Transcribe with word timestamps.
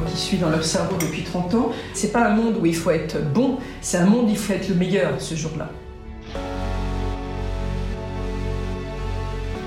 moi 0.00 0.10
qui 0.10 0.18
suis 0.18 0.38
dans 0.38 0.50
leur 0.50 0.64
cerveau 0.64 0.96
depuis 0.96 1.22
30 1.22 1.54
ans, 1.54 1.70
c'est 1.94 2.12
pas 2.12 2.26
un 2.26 2.34
monde 2.34 2.56
où 2.60 2.66
il 2.66 2.74
faut 2.74 2.90
être 2.90 3.22
bon, 3.22 3.58
c'est 3.80 3.98
un 3.98 4.06
monde 4.06 4.26
où 4.26 4.30
il 4.30 4.38
faut 4.38 4.52
être 4.52 4.68
le 4.68 4.74
meilleur 4.74 5.20
ce 5.20 5.34
jour-là. 5.34 5.70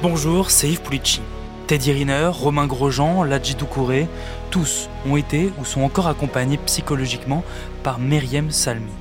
Bonjour, 0.01 0.51
c'est 0.51 0.69
Yves 0.69 0.81
Pulici. 0.81 1.21
Teddy 1.67 1.93
Riner, 1.93 2.29
Romain 2.33 2.67
Grosjean, 2.67 3.23
Ladji 3.23 3.55
Doucouré, 3.55 4.07
tous 4.50 4.89
ont 5.07 5.15
été 5.15 5.51
ou 5.59 5.65
sont 5.65 5.82
encore 5.82 6.07
accompagnés 6.07 6.57
psychologiquement 6.57 7.43
par 7.84 8.00
Myriam 8.00 8.52
Salmi, 8.52 8.91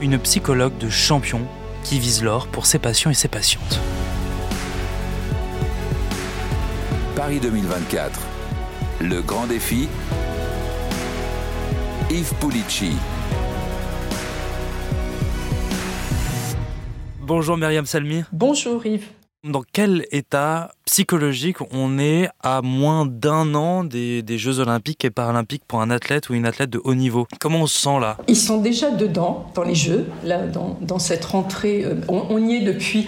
une 0.00 0.18
psychologue 0.18 0.76
de 0.78 0.90
champion 0.90 1.40
qui 1.84 1.98
vise 1.98 2.22
l'or 2.22 2.48
pour 2.48 2.66
ses 2.66 2.78
patients 2.78 3.10
et 3.10 3.14
ses 3.14 3.28
patientes. 3.28 3.80
Paris 7.14 7.40
2024. 7.40 8.20
Le 9.00 9.22
grand 9.22 9.46
défi. 9.46 9.88
Yves 12.10 12.34
Pulici. 12.40 12.92
Bonjour 17.20 17.56
Myriam 17.56 17.84
Salmi. 17.86 18.22
Bonjour 18.32 18.86
Yves. 18.86 19.08
Dans 19.44 19.62
quel 19.72 20.06
état 20.10 20.72
psychologique 20.86 21.58
on 21.72 21.98
est 21.98 22.28
à 22.42 22.62
moins 22.62 23.06
d'un 23.06 23.54
an 23.54 23.84
des, 23.84 24.24
Jeux 24.28 24.58
olympiques 24.58 25.04
et 25.04 25.10
paralympiques 25.10 25.62
pour 25.68 25.80
un 25.80 25.90
athlète 25.90 26.30
ou 26.30 26.34
une 26.34 26.46
athlète 26.46 26.70
de 26.70 26.80
haut 26.82 26.94
niveau? 26.94 27.26
Comment 27.40 27.62
on 27.62 27.66
se 27.66 27.78
sent 27.78 28.00
là? 28.00 28.16
Ils 28.26 28.36
sont 28.36 28.60
déjà 28.60 28.90
dedans, 28.90 29.46
dans 29.54 29.62
les 29.62 29.74
Jeux, 29.74 30.06
là, 30.24 30.42
dans, 30.46 30.98
cette 30.98 31.24
rentrée. 31.24 31.84
Euh, 31.84 31.94
on, 32.08 32.44
y 32.44 32.56
est 32.56 32.64
depuis 32.64 33.06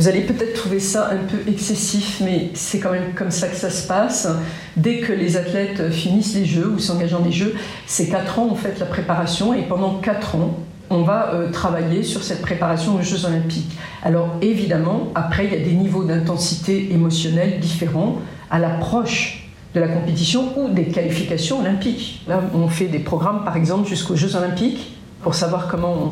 vous 0.00 0.08
allez 0.08 0.22
peut-être 0.22 0.54
trouver 0.54 0.80
ça 0.80 1.10
un 1.10 1.18
peu 1.18 1.36
excessif, 1.46 2.22
mais 2.24 2.52
c'est 2.54 2.78
quand 2.78 2.90
même 2.90 3.12
comme 3.14 3.30
ça 3.30 3.48
que 3.48 3.54
ça 3.54 3.68
se 3.68 3.86
passe. 3.86 4.26
Dès 4.74 5.00
que 5.00 5.12
les 5.12 5.36
athlètes 5.36 5.90
finissent 5.90 6.34
les 6.34 6.46
Jeux 6.46 6.72
ou 6.74 6.78
s'engagent 6.78 7.10
dans 7.10 7.22
les 7.22 7.32
Jeux, 7.32 7.54
c'est 7.86 8.08
4 8.08 8.38
ans 8.38 8.48
en 8.50 8.54
fait 8.54 8.78
la 8.78 8.86
préparation, 8.86 9.52
et 9.52 9.60
pendant 9.60 9.96
4 9.96 10.36
ans, 10.36 10.56
on 10.88 11.02
va 11.02 11.34
euh, 11.34 11.50
travailler 11.50 12.02
sur 12.02 12.22
cette 12.22 12.40
préparation 12.40 12.94
aux 12.94 13.02
Jeux 13.02 13.26
olympiques. 13.26 13.76
Alors 14.02 14.36
évidemment, 14.40 15.08
après, 15.14 15.44
il 15.44 15.52
y 15.52 15.56
a 15.56 15.62
des 15.62 15.74
niveaux 15.74 16.04
d'intensité 16.04 16.94
émotionnelle 16.94 17.60
différents 17.60 18.22
à 18.50 18.58
l'approche 18.58 19.50
de 19.74 19.80
la 19.80 19.88
compétition 19.88 20.58
ou 20.58 20.70
des 20.70 20.86
qualifications 20.86 21.60
olympiques. 21.60 22.24
Là, 22.26 22.40
on 22.54 22.68
fait 22.68 22.86
des 22.86 23.00
programmes, 23.00 23.44
par 23.44 23.58
exemple, 23.58 23.86
jusqu'aux 23.86 24.16
Jeux 24.16 24.34
olympiques 24.34 24.96
pour 25.22 25.34
savoir 25.34 25.68
comment 25.68 25.92
on, 25.92 26.10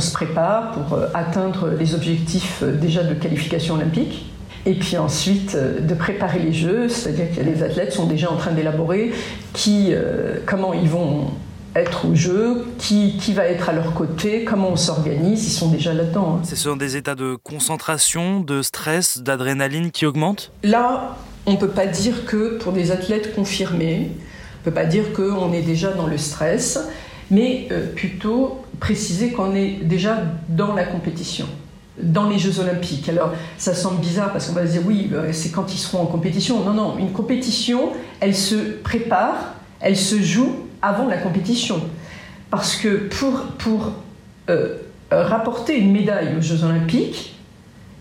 se 0.00 0.12
prépare 0.12 0.72
pour 0.72 0.98
euh, 0.98 1.06
atteindre 1.14 1.70
les 1.78 1.94
objectifs 1.94 2.62
euh, 2.62 2.72
déjà 2.72 3.02
de 3.02 3.14
qualification 3.14 3.74
olympique. 3.74 4.26
Et 4.66 4.74
puis 4.74 4.98
ensuite, 4.98 5.54
euh, 5.54 5.80
de 5.80 5.94
préparer 5.94 6.38
les 6.40 6.52
Jeux, 6.52 6.88
c'est-à-dire 6.88 7.34
que 7.34 7.40
les 7.42 7.62
athlètes 7.62 7.92
sont 7.92 8.06
déjà 8.06 8.30
en 8.30 8.36
train 8.36 8.52
d'élaborer 8.52 9.12
qui, 9.54 9.92
comment 10.46 10.72
ils 10.72 10.88
vont 10.88 11.28
être 11.74 12.06
au 12.06 12.14
jeu, 12.14 12.66
qui, 12.78 13.16
qui, 13.18 13.32
va 13.32 13.44
être 13.44 13.68
à 13.68 13.72
leur 13.72 13.94
côté, 13.94 14.44
comment 14.44 14.70
on 14.70 14.76
s'organise, 14.76 15.46
ils 15.46 15.52
sont 15.52 15.70
déjà 15.70 15.94
là-dedans. 15.94 16.38
Hein. 16.38 16.44
Ce 16.44 16.56
sont 16.56 16.76
des 16.76 16.96
états 16.96 17.14
de 17.14 17.36
concentration, 17.42 18.40
de 18.40 18.62
stress, 18.62 19.18
d'adrénaline 19.18 19.90
qui 19.90 20.06
augmentent? 20.06 20.50
Là, 20.62 21.16
on 21.46 21.52
ne 21.52 21.56
peut 21.56 21.68
pas 21.68 21.86
dire 21.86 22.24
que 22.26 22.58
pour 22.58 22.72
des 22.72 22.90
athlètes 22.90 23.34
confirmés, 23.34 24.10
on 24.10 24.60
ne 24.60 24.64
peut 24.64 24.74
pas 24.74 24.86
dire 24.86 25.12
qu'on 25.12 25.52
est 25.52 25.62
déjà 25.62 25.92
dans 25.92 26.06
le 26.06 26.18
stress 26.18 26.78
mais 27.30 27.68
plutôt 27.94 28.62
préciser 28.80 29.32
qu'on 29.32 29.54
est 29.54 29.80
déjà 29.82 30.22
dans 30.48 30.74
la 30.74 30.84
compétition 30.84 31.46
dans 32.02 32.28
les 32.28 32.38
Jeux 32.38 32.60
Olympiques. 32.60 33.08
Alors, 33.08 33.32
ça 33.56 33.74
semble 33.74 34.00
bizarre 34.00 34.32
parce 34.32 34.46
qu'on 34.46 34.54
va 34.54 34.66
se 34.66 34.72
dire 34.72 34.82
oui, 34.86 35.10
euh, 35.12 35.30
c'est 35.32 35.50
quand 35.50 35.72
ils 35.74 35.78
seront 35.78 36.02
en 36.02 36.06
compétition. 36.06 36.64
Non, 36.64 36.72
non, 36.72 36.98
une 36.98 37.12
compétition, 37.12 37.92
elle 38.20 38.34
se 38.34 38.54
prépare, 38.54 39.54
elle 39.80 39.96
se 39.96 40.20
joue 40.20 40.56
avant 40.80 41.06
la 41.06 41.16
compétition. 41.16 41.80
Parce 42.50 42.76
que 42.76 43.08
pour, 43.08 43.42
pour 43.58 43.92
euh, 44.48 44.76
rapporter 45.10 45.76
une 45.76 45.92
médaille 45.92 46.36
aux 46.36 46.40
Jeux 46.40 46.64
Olympiques, 46.64 47.34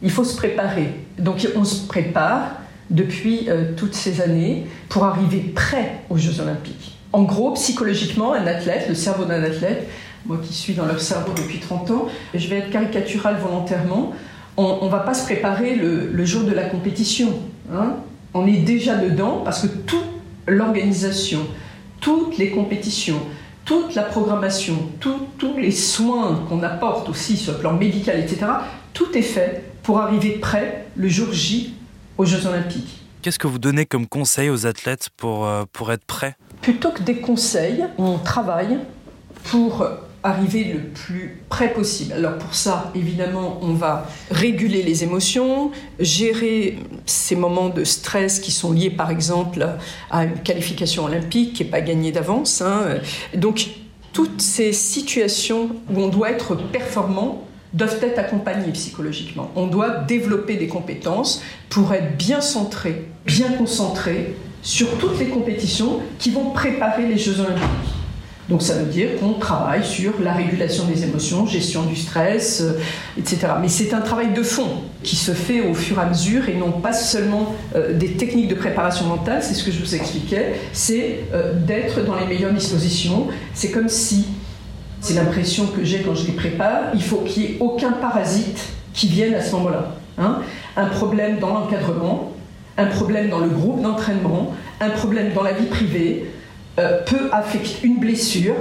il 0.01 0.11
faut 0.11 0.23
se 0.23 0.35
préparer. 0.35 0.93
Donc, 1.17 1.47
on 1.55 1.63
se 1.63 1.87
prépare 1.87 2.51
depuis 2.89 3.49
toutes 3.75 3.95
ces 3.95 4.21
années 4.21 4.67
pour 4.87 5.03
arriver 5.03 5.39
prêt 5.39 6.03
aux 6.09 6.17
Jeux 6.17 6.39
Olympiques. 6.39 6.97
En 7.11 7.23
gros, 7.23 7.51
psychologiquement, 7.53 8.33
un 8.33 8.45
athlète, 8.45 8.85
le 8.87 8.95
cerveau 8.95 9.25
d'un 9.25 9.43
athlète, 9.43 9.89
moi 10.25 10.37
qui 10.43 10.53
suis 10.53 10.73
dans 10.73 10.85
leur 10.85 10.99
cerveau 10.99 11.33
depuis 11.35 11.59
30 11.59 11.91
ans, 11.91 12.07
je 12.33 12.47
vais 12.47 12.57
être 12.57 12.69
caricatural 12.69 13.37
volontairement, 13.37 14.13
on 14.57 14.85
ne 14.85 14.89
va 14.89 14.99
pas 14.99 15.13
se 15.13 15.23
préparer 15.23 15.75
le, 15.75 16.25
jour 16.25 16.43
de 16.43 16.51
la 16.51 16.63
compétition. 16.63 17.39
Hein. 17.71 17.97
On 18.33 18.47
est 18.47 18.57
déjà 18.57 18.95
dedans 18.95 19.41
parce 19.45 19.61
que 19.61 19.67
toute 19.67 20.05
l'organisation, 20.47 21.41
toutes 22.01 22.37
les 22.37 22.49
compétitions, 22.51 23.21
toute 23.65 23.95
la 23.95 24.03
programmation, 24.03 24.75
tous 24.99 25.57
les 25.57 25.71
soins 25.71 26.45
qu'on 26.49 26.63
apporte 26.63 27.09
aussi 27.09 27.37
sur 27.37 27.53
le 27.53 27.59
plan 27.59 27.73
médical, 27.73 28.19
etc., 28.19 28.45
tout 28.93 29.15
est 29.15 29.21
fait 29.21 29.63
pour 29.83 29.99
arriver 29.99 30.31
prêt 30.31 30.87
le 30.95 31.07
jour 31.07 31.31
J 31.31 31.73
aux 32.17 32.25
Jeux 32.25 32.45
Olympiques. 32.47 33.03
Qu'est-ce 33.21 33.39
que 33.39 33.47
vous 33.47 33.59
donnez 33.59 33.85
comme 33.85 34.07
conseil 34.07 34.49
aux 34.49 34.65
athlètes 34.65 35.09
pour, 35.17 35.45
euh, 35.45 35.65
pour 35.71 35.91
être 35.91 36.05
prêts? 36.05 36.35
Plutôt 36.61 36.91
que 36.91 37.03
des 37.03 37.17
conseils, 37.17 37.83
on 37.97 38.17
travaille 38.17 38.79
pour 39.43 39.87
arriver 40.27 40.65
le 40.65 40.79
plus 40.79 41.41
près 41.49 41.71
possible. 41.71 42.13
Alors 42.13 42.37
pour 42.37 42.53
ça, 42.53 42.91
évidemment, 42.95 43.59
on 43.61 43.73
va 43.73 44.07
réguler 44.29 44.83
les 44.83 45.03
émotions, 45.03 45.71
gérer 45.99 46.79
ces 47.05 47.35
moments 47.35 47.69
de 47.69 47.83
stress 47.83 48.39
qui 48.39 48.51
sont 48.51 48.73
liés 48.73 48.89
par 48.89 49.09
exemple 49.09 49.65
à 50.11 50.25
une 50.25 50.39
qualification 50.39 51.05
olympique 51.05 51.53
qui 51.53 51.63
n'est 51.63 51.69
pas 51.69 51.81
gagnée 51.81 52.11
d'avance. 52.11 52.61
Hein. 52.61 52.99
Donc 53.35 53.69
toutes 54.13 54.41
ces 54.41 54.73
situations 54.73 55.69
où 55.89 56.01
on 56.01 56.07
doit 56.09 56.31
être 56.31 56.55
performant 56.55 57.43
doivent 57.73 57.99
être 58.01 58.19
accompagnées 58.19 58.71
psychologiquement. 58.71 59.51
On 59.55 59.67
doit 59.67 59.89
développer 59.89 60.55
des 60.55 60.67
compétences 60.67 61.41
pour 61.69 61.93
être 61.93 62.17
bien 62.17 62.41
centré, 62.41 63.05
bien 63.25 63.51
concentré 63.51 64.35
sur 64.61 64.89
toutes 64.97 65.19
les 65.19 65.27
compétitions 65.27 66.01
qui 66.19 66.31
vont 66.31 66.51
préparer 66.51 67.05
les 67.05 67.17
Jeux 67.17 67.39
olympiques. 67.39 67.96
Donc 68.49 68.61
ça 68.61 68.75
veut 68.75 68.85
dire 68.85 69.19
qu'on 69.19 69.33
travaille 69.33 69.83
sur 69.83 70.13
la 70.21 70.31
régulation 70.31 70.85
des 70.85 71.03
émotions, 71.03 71.45
gestion 71.45 71.83
du 71.83 71.97
stress, 71.97 72.61
euh, 72.61 72.79
etc. 73.17 73.47
Mais 73.61 73.67
c'est 73.67 73.93
un 73.93 73.99
travail 73.99 74.33
de 74.33 74.41
fond 74.41 74.83
qui 75.03 75.17
se 75.17 75.31
fait 75.31 75.61
au 75.61 75.73
fur 75.73 75.97
et 75.97 76.01
à 76.01 76.05
mesure 76.05 76.47
et 76.47 76.55
non 76.55 76.71
pas 76.71 76.93
seulement 76.93 77.55
euh, 77.75 77.93
des 77.93 78.13
techniques 78.13 78.47
de 78.47 78.55
préparation 78.55 79.05
mentale, 79.05 79.43
c'est 79.43 79.53
ce 79.53 79.65
que 79.65 79.71
je 79.71 79.79
vous 79.79 79.95
expliquais, 79.95 80.55
c'est 80.71 81.25
euh, 81.33 81.53
d'être 81.53 82.05
dans 82.05 82.15
les 82.15 82.25
meilleures 82.25 82.53
dispositions. 82.53 83.27
C'est 83.53 83.71
comme 83.71 83.89
si, 83.89 84.27
c'est 85.01 85.15
l'impression 85.15 85.67
que 85.67 85.83
j'ai 85.83 86.01
quand 86.01 86.15
je 86.15 86.27
les 86.27 86.33
prépare, 86.33 86.91
il 86.93 87.03
faut 87.03 87.17
qu'il 87.17 87.43
n'y 87.43 87.49
ait 87.49 87.57
aucun 87.59 87.91
parasite 87.91 88.61
qui 88.93 89.07
vienne 89.07 89.33
à 89.33 89.41
ce 89.41 89.51
moment-là. 89.55 89.91
Hein. 90.17 90.39
Un 90.77 90.85
problème 90.85 91.39
dans 91.39 91.49
l'encadrement, 91.49 92.31
un 92.77 92.85
problème 92.85 93.29
dans 93.29 93.39
le 93.39 93.49
groupe 93.49 93.81
d'entraînement, 93.81 94.53
un 94.79 94.89
problème 94.89 95.33
dans 95.33 95.43
la 95.43 95.51
vie 95.51 95.65
privée, 95.65 96.27
euh, 96.79 97.01
peut 97.03 97.29
affecter 97.31 97.87
une 97.87 97.99
blessure. 97.99 98.55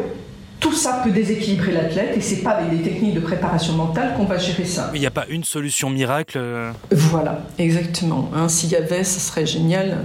Tout 0.59 0.73
ça 0.73 1.03
peut 1.05 1.11
déséquilibrer 1.11 1.73
l'athlète 1.73 2.17
et 2.17 2.21
c'est 2.23 2.43
pas 2.43 2.53
avec 2.53 2.71
des 2.71 2.83
techniques 2.83 3.15
de 3.15 3.21
préparation 3.21 3.75
mentale 3.75 4.15
qu'on 4.17 4.25
va 4.25 4.39
gérer 4.39 4.65
ça. 4.65 4.91
Il 4.95 5.01
n'y 5.01 5.07
a 5.07 5.11
pas 5.11 5.27
une 5.29 5.45
solution 5.45 5.91
miracle. 5.91 6.39
Euh. 6.39 6.73
Voilà, 6.91 7.43
exactement. 7.59 8.31
Hein, 8.35 8.49
S'il 8.49 8.71
y 8.71 8.77
avait, 8.77 9.05
ce 9.05 9.21
serait 9.21 9.45
génial. 9.45 9.99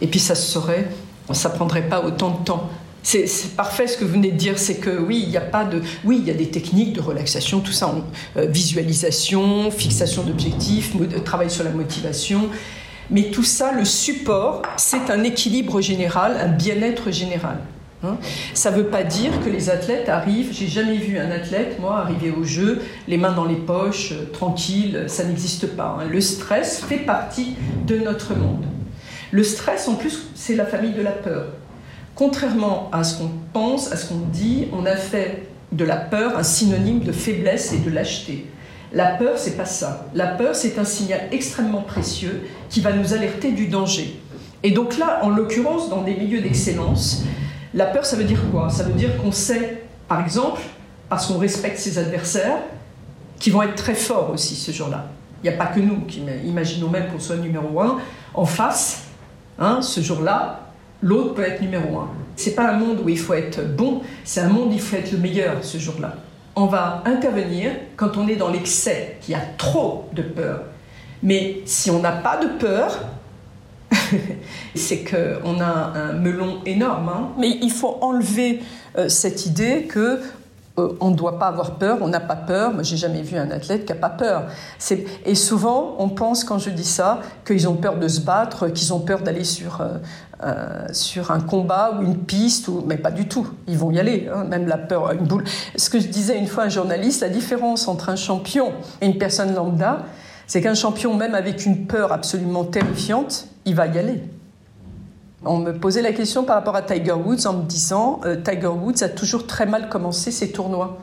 Et 0.00 0.08
puis 0.08 0.18
ça 0.18 0.34
se 0.34 0.50
saurait. 0.50 0.88
Ça 1.30 1.50
prendrait 1.50 1.88
pas 1.88 2.04
autant 2.04 2.30
de 2.30 2.44
temps. 2.44 2.68
C'est 3.04 3.26
parfait 3.56 3.86
ce 3.86 3.96
que 3.96 4.04
vous 4.04 4.12
venez 4.12 4.30
de 4.30 4.36
dire, 4.36 4.58
c'est 4.58 4.76
que 4.76 4.90
oui, 4.90 5.22
il 5.24 5.28
n'y 5.30 5.36
a 5.36 5.40
pas 5.40 5.64
de, 5.64 5.82
oui, 6.04 6.18
il 6.20 6.26
y 6.26 6.30
a 6.30 6.34
des 6.34 6.50
techniques 6.50 6.92
de 6.92 7.00
relaxation, 7.00 7.60
tout 7.60 7.72
ça, 7.72 7.92
euh, 8.36 8.46
visualisation, 8.46 9.70
fixation 9.72 10.22
d'objectifs, 10.22 10.92
travail 11.24 11.50
sur 11.50 11.64
la 11.64 11.70
motivation, 11.70 12.48
mais 13.10 13.24
tout 13.24 13.42
ça, 13.42 13.72
le 13.72 13.84
support, 13.84 14.62
c'est 14.76 15.10
un 15.10 15.22
équilibre 15.24 15.80
général, 15.80 16.36
un 16.40 16.48
bien-être 16.48 17.10
général. 17.10 17.58
Hein. 18.04 18.16
ça 18.52 18.72
ne 18.72 18.78
veut 18.78 18.86
pas 18.86 19.04
dire 19.04 19.30
que 19.44 19.48
les 19.48 19.70
athlètes 19.70 20.08
arrivent, 20.08 20.48
j'ai 20.52 20.66
jamais 20.66 20.96
vu 20.96 21.20
un 21.20 21.30
athlète, 21.30 21.78
moi, 21.78 21.98
arriver 21.98 22.32
au 22.32 22.42
jeu, 22.42 22.82
les 23.06 23.16
mains 23.16 23.30
dans 23.30 23.44
les 23.44 23.54
poches, 23.54 24.10
euh, 24.10 24.24
tranquille, 24.32 25.04
ça 25.06 25.22
n'existe 25.22 25.68
pas. 25.76 25.98
Hein. 26.00 26.08
Le 26.10 26.20
stress 26.20 26.82
fait 26.82 26.96
partie 26.96 27.54
de 27.86 27.98
notre 27.98 28.34
monde. 28.34 28.64
Le 29.30 29.44
stress, 29.44 29.86
en 29.86 29.94
plus, 29.94 30.26
c'est 30.34 30.56
la 30.56 30.66
famille 30.66 30.94
de 30.94 31.00
la 31.00 31.12
peur. 31.12 31.46
Contrairement 32.16 32.90
à 32.92 33.04
ce 33.04 33.18
qu'on 33.18 33.30
pense, 33.52 33.92
à 33.92 33.96
ce 33.96 34.08
qu'on 34.08 34.26
dit, 34.32 34.66
on 34.72 34.84
a 34.84 34.96
fait 34.96 35.46
de 35.70 35.84
la 35.84 35.96
peur 35.96 36.36
un 36.36 36.42
synonyme 36.42 37.00
de 37.00 37.12
faiblesse 37.12 37.72
et 37.72 37.78
de 37.78 37.90
lâcheté. 37.90 38.46
La 38.92 39.06
peur, 39.06 39.38
c'est 39.38 39.56
pas 39.56 39.64
ça. 39.64 40.06
La 40.14 40.26
peur, 40.26 40.54
c'est 40.54 40.78
un 40.78 40.84
signal 40.84 41.20
extrêmement 41.32 41.80
précieux 41.80 42.42
qui 42.68 42.80
va 42.80 42.92
nous 42.92 43.14
alerter 43.14 43.52
du 43.52 43.68
danger. 43.68 44.20
Et 44.62 44.70
donc 44.70 44.98
là, 44.98 45.20
en 45.22 45.30
l'occurrence, 45.30 45.88
dans 45.88 46.02
des 46.02 46.14
milieux 46.14 46.42
d'excellence, 46.42 47.24
la 47.74 47.86
peur, 47.86 48.04
ça 48.04 48.16
veut 48.16 48.24
dire 48.24 48.40
quoi? 48.50 48.68
Ça 48.68 48.84
veut 48.84 48.92
dire 48.92 49.16
qu'on 49.16 49.32
sait, 49.32 49.84
par 50.08 50.20
exemple, 50.20 50.60
parce 51.08 51.26
qu'on 51.26 51.38
respecte 51.38 51.78
ses 51.78 51.98
adversaires, 51.98 52.58
qui 53.38 53.50
vont 53.50 53.62
être 53.62 53.74
très 53.74 53.94
forts 53.94 54.30
aussi 54.30 54.54
ce 54.54 54.70
jour-là. 54.70 55.06
Il 55.42 55.50
n'y 55.50 55.56
a 55.56 55.58
pas 55.58 55.66
que 55.66 55.80
nous 55.80 56.02
qui 56.02 56.22
imaginons 56.44 56.88
même 56.88 57.10
qu'on 57.10 57.18
soit 57.18 57.36
numéro 57.36 57.80
un. 57.80 57.98
En 58.34 58.44
face, 58.44 59.04
hein, 59.58 59.82
ce 59.82 60.00
jour-là, 60.00 60.60
l'autre 61.02 61.34
peut 61.34 61.42
être 61.42 61.60
numéro 61.60 61.98
un. 61.98 62.10
C'est 62.36 62.54
pas 62.54 62.70
un 62.70 62.78
monde 62.78 63.00
où 63.04 63.08
il 63.08 63.18
faut 63.18 63.34
être 63.34 63.62
bon, 63.64 64.02
c'est 64.22 64.40
un 64.40 64.48
monde 64.48 64.68
où 64.70 64.74
il 64.74 64.80
faut 64.80 64.96
être 64.96 65.10
le 65.10 65.18
meilleur 65.18 65.64
ce 65.64 65.78
jour-là. 65.78 66.14
On 66.54 66.66
va 66.66 67.02
intervenir 67.06 67.72
quand 67.96 68.16
on 68.16 68.28
est 68.28 68.36
dans 68.36 68.50
l'excès, 68.50 69.18
qu'il 69.20 69.32
y 69.32 69.36
a 69.36 69.44
trop 69.56 70.08
de 70.12 70.22
peur. 70.22 70.64
Mais 71.22 71.60
si 71.64 71.90
on 71.90 72.00
n'a 72.00 72.12
pas 72.12 72.36
de 72.36 72.48
peur, 72.58 72.98
c'est 74.74 75.04
qu'on 75.04 75.60
a 75.60 75.92
un 75.94 76.12
melon 76.12 76.60
énorme. 76.66 77.08
Hein. 77.08 77.28
Mais 77.38 77.58
il 77.62 77.70
faut 77.70 77.98
enlever 78.00 78.60
euh, 78.98 79.08
cette 79.08 79.46
idée 79.46 79.84
que 79.84 80.20
euh, 80.78 80.96
on 81.00 81.10
ne 81.10 81.14
doit 81.14 81.38
pas 81.38 81.48
avoir 81.48 81.72
peur, 81.72 81.98
on 82.00 82.08
n'a 82.08 82.20
pas 82.20 82.36
peur. 82.36 82.72
Moi, 82.72 82.82
j'ai 82.82 82.96
jamais 82.96 83.22
vu 83.22 83.36
un 83.36 83.50
athlète 83.50 83.84
qui 83.84 83.92
n'a 83.92 83.98
pas 83.98 84.08
peur. 84.08 84.44
Et 85.26 85.34
souvent, 85.34 85.96
on 85.98 86.08
pense, 86.08 86.44
quand 86.44 86.58
je 86.58 86.70
dis 86.70 86.84
ça, 86.84 87.20
qu'ils 87.46 87.68
ont 87.68 87.74
peur 87.74 87.98
de 87.98 88.08
se 88.08 88.20
battre, 88.20 88.68
qu'ils 88.68 88.94
ont 88.94 89.00
peur 89.00 89.20
d'aller 89.20 89.44
sur, 89.44 89.82
euh, 89.82 89.98
euh, 90.42 90.86
sur 90.92 91.30
un 91.30 91.40
combat 91.40 91.98
ou 91.98 92.02
une 92.02 92.16
piste, 92.16 92.70
mais 92.86 92.96
pas 92.96 93.10
du 93.10 93.28
tout. 93.28 93.46
Ils 93.68 93.76
vont 93.76 93.90
y 93.90 94.00
aller, 94.00 94.30
hein. 94.34 94.44
même 94.44 94.66
la 94.66 94.78
peur, 94.78 95.12
une 95.12 95.26
boule. 95.26 95.44
Ce 95.76 95.90
que 95.90 96.00
je 96.00 96.08
disais 96.08 96.38
une 96.38 96.46
fois 96.46 96.64
à 96.64 96.66
un 96.66 96.70
journaliste, 96.70 97.20
la 97.20 97.28
différence 97.28 97.86
entre 97.86 98.08
un 98.08 98.16
champion 98.16 98.72
et 99.02 99.06
une 99.06 99.18
personne 99.18 99.54
lambda, 99.54 100.04
c'est 100.46 100.62
qu'un 100.62 100.74
champion, 100.74 101.14
même 101.14 101.34
avec 101.34 101.66
une 101.66 101.86
peur 101.86 102.12
absolument 102.12 102.64
terrifiante, 102.64 103.46
il 103.66 103.74
va 103.74 103.86
y 103.86 103.98
aller. 103.98 104.22
On 105.44 105.58
me 105.58 105.72
posait 105.72 106.02
la 106.02 106.12
question 106.12 106.44
par 106.44 106.56
rapport 106.56 106.76
à 106.76 106.82
Tiger 106.82 107.12
Woods 107.12 107.46
en 107.46 107.54
me 107.54 107.62
disant 107.64 108.20
euh, 108.24 108.36
Tiger 108.36 108.68
Woods 108.68 109.02
a 109.02 109.08
toujours 109.08 109.46
très 109.46 109.66
mal 109.66 109.88
commencé 109.88 110.30
ses 110.30 110.52
tournois. 110.52 110.98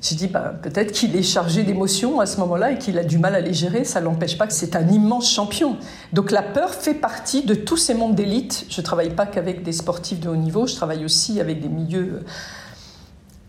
J'ai 0.00 0.16
dit 0.16 0.26
bah, 0.26 0.54
peut-être 0.60 0.92
qu'il 0.92 1.14
est 1.16 1.22
chargé 1.22 1.62
d'émotions 1.62 2.20
à 2.20 2.26
ce 2.26 2.38
moment-là 2.40 2.72
et 2.72 2.78
qu'il 2.78 2.98
a 2.98 3.04
du 3.04 3.16
mal 3.16 3.34
à 3.36 3.40
les 3.40 3.54
gérer. 3.54 3.84
Ça 3.84 4.00
n'empêche 4.00 4.36
pas 4.36 4.48
que 4.48 4.52
c'est 4.52 4.74
un 4.74 4.88
immense 4.88 5.32
champion. 5.32 5.78
Donc 6.12 6.32
la 6.32 6.42
peur 6.42 6.70
fait 6.74 6.94
partie 6.94 7.44
de 7.44 7.54
tous 7.54 7.76
ces 7.76 7.94
mondes 7.94 8.16
d'élite. 8.16 8.66
Je 8.68 8.80
travaille 8.80 9.14
pas 9.14 9.24
qu'avec 9.24 9.62
des 9.62 9.72
sportifs 9.72 10.20
de 10.20 10.28
haut 10.28 10.36
niveau, 10.36 10.66
je 10.66 10.74
travaille 10.74 11.04
aussi 11.04 11.40
avec 11.40 11.62
des 11.62 11.68
milieux 11.68 12.14
euh, 12.14 12.24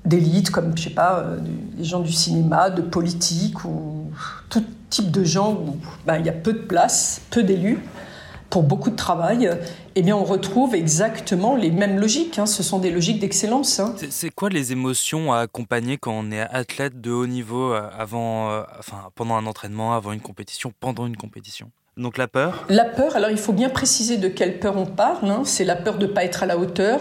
d'élite 0.06 0.52
comme 0.52 0.78
je 0.78 0.84
sais 0.84 0.90
pas 0.92 1.20
euh, 1.20 1.40
des 1.40 1.84
gens 1.84 2.00
du 2.00 2.14
cinéma, 2.14 2.70
de 2.70 2.84
politique 2.84 3.66
ou 3.66 4.12
tout 4.50 4.64
type 4.92 5.10
de 5.10 5.24
gens 5.24 5.54
où 5.54 5.78
bah, 6.06 6.20
il 6.20 6.26
y 6.28 6.30
a 6.30 6.34
peu 6.34 6.54
de 6.54 6.60
place, 6.60 7.22
peu 7.32 7.42
d'élus 7.42 7.80
pour 8.50 8.64
beaucoup 8.64 8.90
de 8.90 8.96
travail, 8.96 9.50
eh 9.96 10.02
bien, 10.02 10.16
on 10.16 10.24
retrouve 10.24 10.76
exactement 10.76 11.56
les 11.56 11.72
mêmes 11.72 12.00
logiques. 12.00 12.40
Hein. 12.40 12.46
Ce 12.46 12.64
sont 12.64 12.80
des 12.80 12.92
logiques 12.92 13.20
d'excellence. 13.20 13.80
Hein. 13.80 13.96
C'est 14.10 14.30
quoi 14.30 14.50
les 14.50 14.72
émotions 14.72 15.34
à 15.34 15.40
accompagner 15.40 15.98
quand 15.98 16.14
on 16.14 16.32
est 16.32 16.42
athlète 16.42 17.02
de 17.02 17.12
haut 17.12 17.28
niveau 17.28 17.74
euh, 17.74 17.82
avant, 17.98 18.52
euh, 18.52 18.64
enfin, 18.80 19.10
pendant 19.16 19.36
un 19.36 19.46
entraînement, 19.46 19.94
avant 19.94 20.12
une 20.12 20.22
compétition, 20.22 20.72
pendant 20.80 21.06
une 21.06 21.18
compétition? 21.18 21.72
Donc 21.98 22.18
la 22.18 22.28
peur? 22.28 22.66
La 22.70 22.84
peur, 22.84 23.16
alors 23.16 23.30
il 23.30 23.38
faut 23.38 23.54
bien 23.54 23.70
préciser 23.70 24.18
de 24.18 24.28
quelle 24.28 24.60
peur 24.60 24.78
on 24.78 24.86
parle. 24.86 25.30
Hein. 25.30 25.42
C'est 25.46 25.64
la 25.64 25.76
peur 25.76 25.98
de 25.98 26.08
ne 26.08 26.12
pas 26.12 26.26
être 26.26 26.44
à 26.44 26.46
la 26.46 26.58
hauteur, 26.58 27.00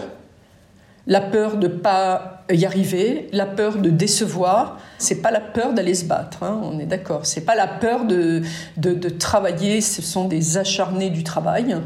la 1.07 1.21
peur 1.21 1.57
de 1.57 1.67
pas 1.67 2.43
y 2.51 2.65
arriver, 2.65 3.27
la 3.31 3.45
peur 3.45 3.77
de 3.77 3.89
décevoir. 3.89 4.79
C'est 4.97 5.21
pas 5.21 5.31
la 5.31 5.39
peur 5.39 5.73
d'aller 5.73 5.95
se 5.95 6.05
battre, 6.05 6.43
hein, 6.43 6.59
on 6.63 6.79
est 6.79 6.85
d'accord. 6.85 7.25
C'est 7.25 7.41
pas 7.41 7.55
la 7.55 7.67
peur 7.67 8.05
de, 8.05 8.41
de, 8.77 9.09
travailler. 9.09 9.81
Ce 9.81 10.01
sont 10.01 10.27
des 10.27 10.57
acharnés 10.57 11.09
du 11.09 11.23
travail. 11.23 11.77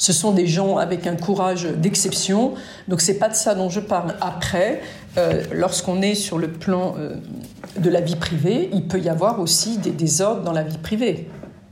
Ce 0.00 0.12
sont 0.12 0.30
des 0.30 0.46
gens 0.46 0.76
avec 0.76 1.08
un 1.08 1.16
courage 1.16 1.64
d'exception. 1.64 2.54
Donc 2.86 3.00
c'est 3.00 3.18
pas 3.18 3.28
de 3.28 3.34
ça 3.34 3.54
dont 3.54 3.68
je 3.68 3.80
parle. 3.80 4.14
Après, 4.20 4.80
euh, 5.16 5.42
lorsqu'on 5.52 6.02
est 6.02 6.14
sur 6.14 6.38
le 6.38 6.48
plan 6.48 6.94
euh, 6.98 7.16
de 7.78 7.90
la 7.90 8.00
vie 8.00 8.16
privée, 8.16 8.70
il 8.72 8.86
peut 8.86 9.00
y 9.00 9.08
avoir 9.08 9.40
aussi 9.40 9.78
des 9.78 9.90
désordres 9.90 10.42
dans 10.42 10.52
la 10.52 10.62
vie 10.62 10.78
privée. 10.78 11.28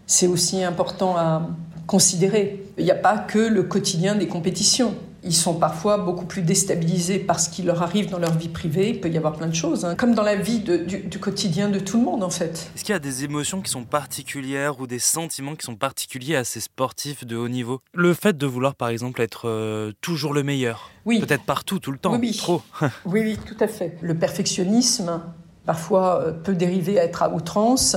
C'est 0.08 0.26
aussi 0.26 0.64
important 0.64 1.16
à 1.16 1.48
considérer. 1.86 2.64
Il 2.78 2.84
n'y 2.84 2.90
a 2.90 2.96
pas 2.96 3.16
que 3.16 3.38
le 3.38 3.62
quotidien 3.62 4.16
des 4.16 4.26
compétitions 4.26 4.94
ils 5.26 5.34
sont 5.34 5.54
parfois 5.54 5.98
beaucoup 5.98 6.24
plus 6.24 6.42
déstabilisés 6.42 7.18
par 7.18 7.40
ce 7.40 7.50
qui 7.50 7.62
leur 7.62 7.82
arrive 7.82 8.08
dans 8.08 8.18
leur 8.18 8.32
vie 8.32 8.48
privée. 8.48 8.90
Il 8.90 9.00
peut 9.00 9.10
y 9.10 9.16
avoir 9.16 9.34
plein 9.34 9.48
de 9.48 9.54
choses, 9.54 9.84
hein. 9.84 9.96
comme 9.96 10.14
dans 10.14 10.22
la 10.22 10.36
vie 10.36 10.60
du, 10.60 11.18
quotidien 11.18 11.68
de 11.68 11.78
tout 11.78 11.98
le 11.98 12.04
monde 12.04 12.22
en 12.22 12.30
fait. 12.30 12.70
Est-ce 12.74 12.84
qu'il 12.84 12.92
y 12.92 12.96
a 12.96 13.00
des 13.00 13.24
émotions 13.24 13.60
qui 13.60 13.70
sont 13.70 13.84
particulières 13.84 14.80
ou 14.80 14.86
des 14.86 14.98
sentiments 14.98 15.56
qui 15.56 15.66
sont 15.66 15.74
particuliers 15.74 16.36
à 16.36 16.44
ces 16.44 16.60
sportifs 16.60 17.26
de 17.26 17.36
haut 17.36 17.48
niveau? 17.48 17.80
Le 17.92 18.14
fait 18.14 18.36
de 18.36 18.46
vouloir 18.46 18.74
par 18.74 18.88
exemple 18.88 19.20
être 19.20 19.48
euh, 19.48 19.92
toujours 20.00 20.32
le 20.32 20.42
meilleur, 20.42 20.90
oui. 21.04 21.20
peut-être 21.20 21.44
partout, 21.44 21.80
tout 21.80 21.92
le 21.92 21.98
temps, 21.98 22.16
oui, 22.16 22.36
trop. 22.36 22.62
oui, 23.04 23.20
oui, 23.20 23.38
tout 23.44 23.56
à 23.62 23.66
fait. 23.66 23.98
Le 24.02 24.14
perfectionnisme, 24.14 25.20
parfois, 25.64 26.22
euh, 26.22 26.32
peut 26.32 26.54
dériver 26.54 27.00
à 27.00 27.04
être 27.04 27.22
à 27.22 27.30
outrance. 27.30 27.96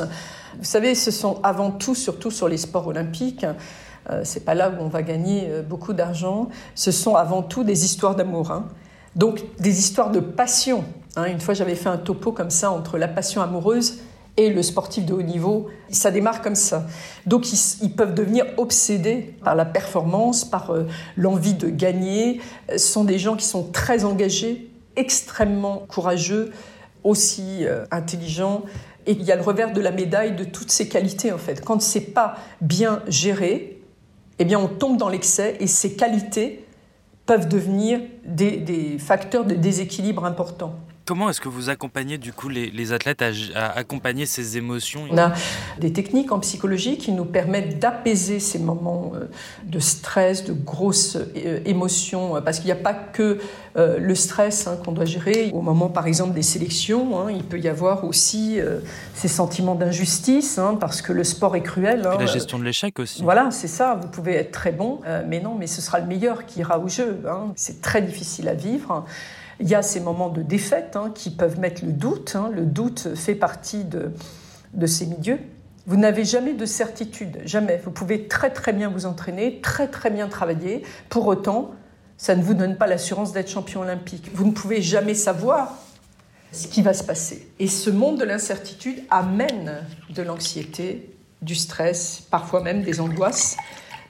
Vous 0.58 0.66
savez, 0.66 0.96
ce 0.96 1.12
sont 1.12 1.40
avant 1.44 1.72
tout, 1.72 1.96
surtout 1.96 2.32
sur 2.32 2.50
les 2.50 2.58
sports 2.58 2.88
olympiques, 2.88 3.46
c'est 4.24 4.46
pas 4.46 4.56
là 4.56 4.70
où 4.70 4.82
on 4.82 4.88
va 4.88 5.02
gagner 5.02 5.48
euh, 5.50 5.62
beaucoup 5.62 5.94
d'argent. 5.94 6.50
Ce 6.76 6.92
sont 6.92 7.16
avant 7.16 7.42
tout 7.42 7.64
des 7.64 7.86
histoires 7.86 8.16
d'amour. 8.16 8.52
Hein. 8.52 8.68
Donc 9.16 9.44
des 9.60 9.80
histoires 9.80 10.12
de 10.12 10.20
passion. 10.20 10.84
Hein. 11.16 11.26
Une 11.26 11.40
fois, 11.40 11.54
j'avais 11.54 11.76
fait 11.76 11.90
un 11.90 11.98
topo 11.98 12.32
comme 12.32 12.50
ça 12.50 12.72
entre 12.72 12.98
la 12.98 13.08
passion 13.08 13.42
amoureuse 13.42 14.00
et 14.38 14.50
le 14.50 14.64
sportif 14.64 15.06
de 15.06 15.14
haut 15.14 15.22
niveau. 15.22 15.68
Ça 15.90 16.12
démarre 16.12 16.42
comme 16.42 16.56
ça. 16.56 16.88
Donc 17.26 17.48
ils, 17.82 17.94
peuvent 17.94 18.14
devenir 18.14 18.46
obsédés 18.58 19.36
par 19.44 19.56
la 19.56 19.66
performance, 19.66 20.46
par 20.46 20.72
euh, 20.72 20.88
l'envie 21.18 21.56
de 21.56 21.70
gagner. 21.70 22.42
Ce 22.72 22.78
sont 22.78 23.04
des 23.04 23.20
gens 23.20 23.36
qui 23.36 23.46
sont 23.46 23.64
très 23.72 24.06
engagés, 24.06 24.72
extrêmement 24.96 25.84
courageux, 25.88 26.52
aussi 27.04 27.66
intelligents. 27.92 28.64
Et 29.06 29.14
il 29.14 29.24
y 29.24 29.32
a 29.32 29.36
le 29.36 29.42
revers 29.42 29.72
de 29.72 29.82
la 29.82 29.92
médaille 29.92 30.36
de 30.36 30.44
toutes 30.44 30.70
ces 30.70 30.88
qualités 30.90 31.32
en 31.32 31.38
fait. 31.38 31.64
Quand 31.64 31.82
c'est 31.82 32.14
pas 32.14 32.36
bien 32.62 33.02
géré, 33.08 33.79
eh 34.40 34.46
bien, 34.46 34.60
on 34.60 34.68
tombe 34.68 34.98
dans 34.98 35.10
l'excès 35.10 35.58
et 35.60 35.68
ces 35.68 35.96
qualités 35.96 36.66
peuvent 37.26 37.48
devenir 37.48 38.00
des, 38.26 38.98
facteurs 38.98 39.46
de 39.46 39.54
déséquilibre 39.54 40.26
importants. 40.26 40.74
Comment 41.10 41.32
est-ce 41.32 41.42
que 41.42 41.50
vous 41.50 41.72
accompagnez 41.72 42.20
du 42.20 42.34
coup 42.34 42.50
les, 42.50 42.94
athlètes 42.94 43.24
à, 43.56 43.66
accompagner 43.72 44.28
ces 44.28 44.58
émotions 44.58 45.06
On 45.10 45.18
a 45.18 45.34
des 45.80 45.92
techniques 45.92 46.32
en 46.32 46.38
psychologie 46.38 47.00
qui 47.00 47.14
nous 47.14 47.26
permettent 47.26 47.80
d'apaiser 47.80 48.40
ces 48.40 48.60
moments 48.60 49.14
euh, 49.16 49.26
de 49.64 49.80
stress, 49.80 50.46
de 50.46 50.54
grosses 50.54 51.16
euh, 51.16 51.62
émotions, 51.66 52.36
euh, 52.36 52.42
parce 52.42 52.60
qu'il 52.60 52.68
n'y 52.68 52.74
a 52.74 52.84
pas 52.84 52.94
que 52.94 53.40
le 53.76 54.14
stress 54.14 54.68
hein, 54.68 54.78
qu'on 54.84 54.92
doit 54.92 55.06
gérer. 55.06 55.52
Au 55.54 55.62
moment 55.62 55.88
par 55.88 56.06
exemple 56.06 56.34
des 56.34 56.44
sélections, 56.44 57.18
hein, 57.18 57.32
il 57.32 57.44
peut 57.44 57.60
y 57.60 57.70
avoir 57.70 58.04
aussi 58.04 58.60
ces 59.14 59.30
sentiments 59.30 59.76
d'injustice, 59.76 60.60
hein, 60.60 60.78
parce 60.78 61.02
que 61.02 61.14
le 61.14 61.24
sport 61.24 61.56
est 61.56 61.64
cruel. 61.64 62.02
la 62.02 62.26
gestion 62.26 62.60
de 62.60 62.66
l'échec 62.66 63.00
aussi. 63.00 63.24
Voilà, 63.24 63.52
c'est 63.52 63.70
ça. 63.70 63.98
Vous 64.00 64.10
pouvez 64.10 64.34
être 64.34 64.52
très 64.52 64.74
bon, 64.74 65.00
mais 65.28 65.40
non, 65.40 65.56
mais 65.58 65.66
ce 65.66 65.82
sera 65.82 66.02
le 66.02 66.08
meilleur 66.08 66.46
qui 66.46 66.60
ira 66.60 66.78
au 66.78 66.90
jeu. 66.90 67.22
C'est 67.56 67.82
très 67.82 68.02
difficile 68.02 68.50
à 68.50 68.54
vivre. 68.54 69.06
Il 69.60 69.68
y 69.68 69.76
a 69.76 69.82
ces 69.82 70.00
moments 70.00 70.30
de 70.30 70.42
défaite 70.42 70.96
hein, 70.96 71.12
qui 71.14 71.32
peuvent 71.32 71.60
mettre 71.60 71.84
le 71.86 71.92
doute. 71.92 72.36
Hein. 72.36 72.50
Le 72.54 72.66
doute 72.66 73.16
fait 73.16 73.36
partie 73.36 73.84
de, 73.84 74.12
ces 74.86 75.06
milieux. 75.06 75.40
Vous 75.86 75.98
n'avez 75.98 76.24
jamais 76.24 76.54
de 76.54 76.66
certitude, 76.66 77.40
jamais. 77.46 77.82
Vous 77.84 77.92
pouvez 77.92 78.28
très 78.28 78.52
très 78.52 78.72
bien 78.72 78.90
vous 78.90 79.06
entraîner, 79.06 79.60
très 79.62 79.88
très 79.88 80.12
bien 80.12 80.28
travailler. 80.28 80.84
Pour 81.10 81.28
autant, 81.28 81.72
ça 82.18 82.36
ne 82.36 82.44
vous 82.44 82.54
donne 82.54 82.78
pas 82.78 82.88
l'assurance 82.88 83.34
d'être 83.34 83.50
champion 83.50 83.82
olympique. 83.82 84.30
Vous 84.34 84.46
ne 84.46 84.52
pouvez 84.52 84.82
jamais 84.82 85.14
savoir 85.14 85.78
ce 86.52 86.68
qui 86.68 86.82
va 86.82 86.94
se 86.94 87.04
passer. 87.04 87.50
Et 87.60 87.68
ce 87.68 87.90
monde 87.90 88.20
de 88.20 88.24
l'incertitude 88.24 89.02
amène 89.10 89.84
de 90.10 90.22
l'anxiété, 90.22 91.16
du 91.42 91.56
stress, 91.56 92.24
parfois 92.32 92.62
même 92.62 92.82
des 92.82 93.02
angoisses, 93.02 93.58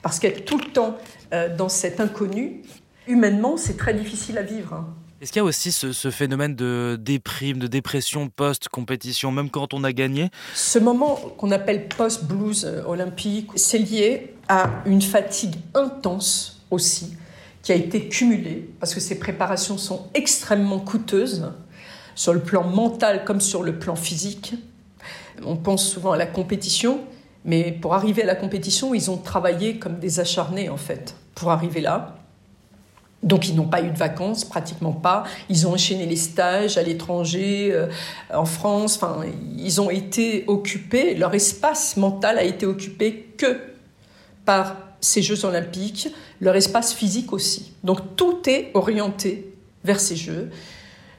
parce 0.02 0.20
qu'être 0.20 0.46
tout 0.46 0.58
le 0.58 0.72
temps 0.72 0.98
euh, 1.34 1.56
dans 1.56 1.70
cet 1.70 2.00
inconnu, 2.00 2.62
humainement, 3.08 3.58
c'est 3.58 3.78
très 3.78 3.94
difficile 3.94 4.38
à 4.38 4.44
vivre. 4.44 4.86
Est-ce 5.22 5.34
qu'il 5.34 5.42
y 5.42 5.44
a 5.44 5.46
aussi 5.46 5.74
ce, 5.74 6.12
phénomène 6.12 6.56
de 6.56 6.98
déprime, 6.98 7.60
de 7.60 7.68
dépression 7.68 8.30
post-compétition, 8.30 9.34
même 9.34 9.50
quand 9.50 9.74
on 9.74 9.84
a 9.84 9.92
gagné? 9.92 10.30
Ce 10.56 10.80
moment 10.80 11.16
qu'on 11.38 11.52
appelle 11.52 11.90
post-blues 11.90 12.64
euh, 12.64 12.84
olympique, 12.86 13.50
c'est 13.58 13.80
lié 13.80 14.34
à 14.48 14.70
une 14.86 15.02
fatigue 15.02 15.56
intense 15.74 16.64
aussi, 16.72 17.18
qui 17.64 17.74
a 17.74 17.76
été 17.76 18.08
cumulée, 18.08 18.70
parce 18.80 18.96
que 18.96 19.02
ces 19.02 19.20
préparations 19.20 19.78
sont 19.78 20.08
extrêmement 20.14 20.80
coûteuses, 20.80 21.52
sur 22.16 22.34
le 22.34 22.40
plan 22.40 22.64
mental 22.64 23.26
comme 23.26 23.42
sur 23.42 23.62
le 23.62 23.78
plan 23.78 23.98
physique. 23.98 24.54
On 25.44 25.58
pense 25.58 25.86
souvent 25.86 26.14
à 26.14 26.18
la 26.18 26.28
compétition, 26.28 27.02
mais 27.44 27.74
pour 27.74 27.94
arriver 27.94 28.24
à 28.24 28.26
la 28.26 28.36
compétition, 28.36 28.94
ils 28.94 29.12
ont 29.12 29.18
travaillé 29.18 29.80
comme 29.80 30.00
des 30.00 30.22
acharnés 30.22 30.70
en 30.70 30.78
fait, 30.78 31.16
pour 31.36 31.52
arriver 31.52 31.82
là. 31.82 32.19
Donc 33.30 33.48
ils 33.48 33.56
n'ont 33.56 33.68
pas 33.68 33.84
eu 33.84 33.92
de 33.92 33.98
vacances, 33.98 34.44
pratiquement 34.44 34.92
pas. 34.92 35.24
Ils 35.50 35.68
ont 35.68 35.74
enchaîné 35.74 36.08
les 36.08 36.16
stages 36.16 36.80
à 36.80 36.84
l'étranger, 36.84 37.70
euh, 37.72 37.88
en 38.34 38.46
France. 38.46 38.96
Enfin, 38.96 39.22
ils 39.56 39.80
ont 39.80 39.92
été 39.92 40.46
occupés. 40.48 41.14
Leur 41.14 41.36
espace 41.36 41.96
mental 41.96 42.40
a 42.40 42.44
été 42.44 42.66
occupé 42.66 43.30
que 43.38 43.60
par 44.46 44.78
ces 45.00 45.22
Jeux 45.22 45.46
olympiques. 45.46 46.10
Leur 46.42 46.56
espace 46.56 46.92
physique 46.92 47.32
aussi. 47.32 47.74
Donc 47.84 48.16
tout 48.16 48.50
est 48.50 48.72
orienté 48.74 49.54
vers 49.84 50.00
ces 50.00 50.16
Jeux. 50.16 50.50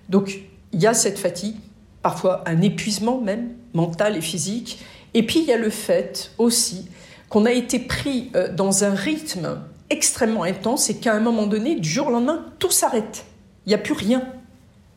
Donc 0.08 0.40
il 0.72 0.80
y 0.80 0.88
a 0.88 0.94
cette 0.94 1.18
fatigue, 1.18 1.56
parfois 2.02 2.42
un 2.46 2.60
épuisement 2.60 3.20
même 3.20 3.50
mental 3.72 4.16
et 4.16 4.20
physique. 4.20 4.80
Et 5.14 5.24
puis 5.24 5.40
il 5.40 5.46
y 5.46 5.52
a 5.52 5.58
le 5.58 5.70
fait 5.70 6.32
aussi 6.38 6.88
qu'on 7.28 7.46
a 7.46 7.52
été 7.52 7.78
pris 7.78 8.32
euh, 8.34 8.52
dans 8.52 8.82
un 8.82 8.94
rythme 8.94 9.60
extrêmement 9.90 10.44
intense 10.44 10.88
et 10.88 10.96
qu'à 10.96 11.14
un 11.14 11.20
moment 11.20 11.46
donné, 11.46 11.74
du 11.74 11.88
jour 11.88 12.06
au 12.06 12.10
lendemain, 12.10 12.46
tout 12.58 12.70
s'arrête. 12.70 13.26
Il 13.66 13.70
n'y 13.70 13.74
a 13.74 13.78
plus 13.78 13.94
rien. 13.94 14.26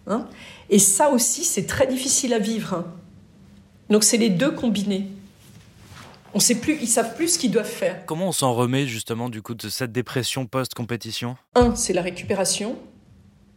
Hein. 0.06 0.28
et 0.70 0.80
ça 0.80 1.12
aussi, 1.12 1.46
c'est 1.46 1.66
très 1.66 1.88
difficile 1.88 2.34
à 2.34 2.40
vivre. 2.40 2.74
Hein. 2.74 2.86
Donc 3.90 4.04
c'est 4.04 4.18
les 4.18 4.30
deux 4.30 4.52
combinés. 4.52 5.08
On 6.34 6.40
sait 6.40 6.56
plus, 6.56 6.78
ils 6.82 6.88
savent 6.88 7.16
plus 7.16 7.36
ce 7.36 7.40
qu'ils 7.40 7.52
doivent 7.52 7.66
faire. 7.66 8.06
Comment 8.06 8.30
on 8.30 8.32
s'en 8.32 8.54
remet 8.54 8.88
justement 8.88 9.30
du 9.30 9.42
coup 9.42 9.54
de 9.54 9.70
cette 9.70 9.92
dépression 9.92 10.46
post-compétition? 10.46 11.38
Un, 11.56 11.76
c'est 11.76 11.94
la 11.94 12.02
récupération. 12.02 12.76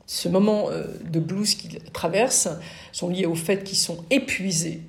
Ce 0.07 0.29
moment 0.29 0.71
euh, 0.71 0.85
de 1.11 1.19
blues 1.19 1.55
qu'ils 1.55 1.81
traversent 1.93 2.51
sont 2.93 3.09
liés 3.09 3.27
au 3.27 3.35
fait 3.35 3.65
qu'ils 3.65 3.79
sont 3.79 4.05
épuisés. 4.11 4.83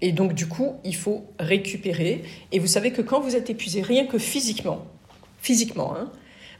Et 0.00 0.12
donc 0.12 0.34
du 0.34 0.46
coup, 0.46 0.74
il 0.84 0.94
faut 0.94 1.26
récupérer. 1.38 2.22
Et 2.52 2.58
vous 2.58 2.66
savez 2.66 2.92
que 2.92 3.00
quand 3.02 3.20
vous 3.20 3.36
êtes 3.36 3.48
épuisé, 3.48 3.80
rien 3.80 4.06
que 4.06 4.18
physiquement, 4.18 4.84
physiquement, 5.44 5.94
hein, 5.94 6.10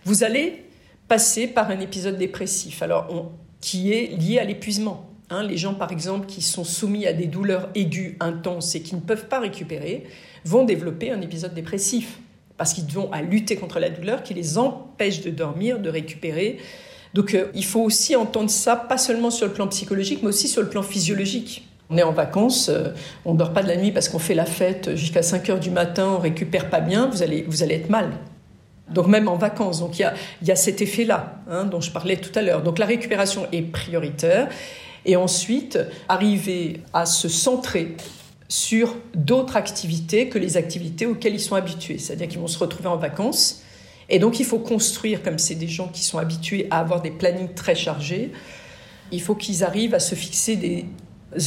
vous 0.05 0.25
allez 0.25 0.65
passer 1.09 1.47
par 1.47 1.71
un 1.71 1.81
épisode 1.81 2.19
dépressif. 2.19 2.83
Alors, 2.83 3.33
qui 3.61 3.93
est 3.93 4.09
lié 4.19 4.39
à 4.39 4.45
l'épuisement. 4.45 5.09
Hein. 5.31 5.43
les 5.43 5.57
gens, 5.57 5.73
par 5.73 5.91
exemple, 5.91 6.27
qui 6.27 6.43
sont 6.43 6.65
soumis 6.65 7.07
à 7.07 7.15
des 7.15 7.27
douleurs 7.27 7.71
aiguës, 7.75 8.15
intenses 8.21 8.75
et 8.75 8.83
qui 8.83 8.95
ne 8.95 9.01
peuvent 9.01 9.27
pas 9.27 9.41
récupérer, 9.41 10.05
vont 10.45 10.65
développer 10.65 11.11
un 11.11 11.23
épisode 11.23 11.55
dépressif 11.55 12.19
parce 12.59 12.75
qu'ils 12.75 12.85
vont 12.93 13.11
à 13.11 13.23
lutter 13.23 13.57
contre 13.57 13.81
la 13.81 13.89
douleur 13.89 14.23
qui 14.23 14.35
les 14.35 14.59
empêche 14.59 15.23
de 15.23 15.31
dormir, 15.31 15.79
de 15.79 15.89
récupérer. 15.89 16.59
Donc 17.15 17.35
euh, 17.35 17.47
il 17.55 17.65
faut 17.65 17.81
aussi 17.81 18.15
entendre 18.17 18.51
ça, 18.51 18.77
pas 18.77 18.99
seulement 18.99 19.31
sur 19.31 19.47
le 19.47 19.55
plan 19.55 19.67
psychologique, 19.69 20.21
mais 20.23 20.29
aussi 20.29 20.47
sur 20.47 20.61
le 20.61 20.69
plan 20.69 20.83
physiologique. 20.83 21.67
On 21.89 21.97
est 21.97 22.03
en 22.03 22.13
vacances, 22.13 22.69
euh, 22.69 22.91
on 23.25 23.33
ne 23.33 23.39
dort 23.39 23.55
pas 23.55 23.63
de 23.63 23.69
la 23.69 23.77
nuit 23.77 23.93
parce 23.93 24.11
qu'on 24.11 24.19
fait 24.19 24.35
la 24.35 24.45
fête 24.45 24.95
jusqu'à 24.95 25.23
5 25.23 25.49
heures 25.49 25.61
du 25.61 25.71
matin, 25.71 26.17
on 26.17 26.19
récupère 26.19 26.69
pas 26.69 26.81
bien, 26.81 27.07
vous 27.07 27.23
allez, 27.23 27.47
vous 27.49 27.63
allez 27.63 27.77
être 27.77 27.89
mal. 27.89 28.11
Donc 28.91 29.07
même 29.07 29.29
en 29.29 29.37
vacances, 29.37 29.81
donc 29.81 29.99
il 29.99 30.13
y 30.43 30.51
a, 30.51 30.57
cet 30.57 30.83
effet-là 30.83 31.41
hein, 31.49 31.65
dont 31.65 31.81
je 31.81 31.91
parlais 31.91 32.17
tout 32.17 32.37
à 32.39 32.43
l'heure. 32.43 32.63
Donc 32.63 32.79
la 32.79 32.87
récupération 32.87 33.47
est 33.53 33.63
prioritaire. 33.63 34.49
Et 35.07 35.17
ensuite, 35.17 35.79
arriver 36.09 36.81
à 36.93 37.05
se 37.05 37.29
centrer 37.29 37.97
sur 38.49 38.95
d'autres 39.15 39.57
activités 39.57 40.29
que 40.29 40.39
les 40.39 40.57
activités 40.57 41.07
auxquelles 41.07 41.35
ils 41.35 41.41
sont 41.41 41.57
habitués. 41.57 41.99
C'est-à-dire 41.99 42.29
qu'ils 42.29 42.41
vont 42.41 42.47
se 42.47 42.59
retrouver 42.59 42.89
en 42.89 42.97
vacances. 42.97 43.63
Et 44.09 44.19
donc, 44.19 44.39
il 44.41 44.47
faut 44.47 44.59
construire, 44.59 45.23
comme 45.23 45.39
c'est 45.39 45.55
des 45.55 45.69
gens 45.69 45.89
qui 45.89 46.03
sont 46.03 46.19
habitués 46.19 46.67
à 46.71 46.81
avoir 46.81 47.01
des 47.03 47.11
plannings 47.11 47.53
très 47.55 47.75
chargés, 47.75 48.33
il 49.13 49.21
faut 49.21 49.35
qu'ils 49.35 49.65
arrivent 49.65 49.95
à 49.95 50.01
se 50.01 50.15
fixer 50.15 50.57
des 50.57 50.87